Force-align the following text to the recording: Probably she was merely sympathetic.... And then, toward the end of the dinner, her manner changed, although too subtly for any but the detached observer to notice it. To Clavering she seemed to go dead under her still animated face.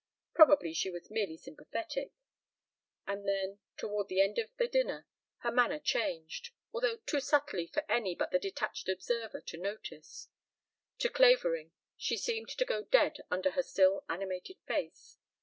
Probably 0.33 0.73
she 0.73 0.89
was 0.89 1.11
merely 1.11 1.37
sympathetic.... 1.37 2.11
And 3.05 3.27
then, 3.27 3.59
toward 3.77 4.07
the 4.07 4.19
end 4.19 4.39
of 4.39 4.49
the 4.57 4.67
dinner, 4.67 5.05
her 5.41 5.51
manner 5.51 5.77
changed, 5.77 6.49
although 6.73 6.97
too 6.97 7.19
subtly 7.19 7.67
for 7.67 7.85
any 7.87 8.15
but 8.15 8.31
the 8.31 8.39
detached 8.39 8.89
observer 8.89 9.41
to 9.41 9.57
notice 9.57 10.25
it. 10.97 11.01
To 11.03 11.09
Clavering 11.09 11.71
she 11.97 12.17
seemed 12.17 12.49
to 12.49 12.65
go 12.65 12.81
dead 12.85 13.17
under 13.29 13.51
her 13.51 13.61
still 13.61 14.03
animated 14.09 14.57
face. 14.65 15.19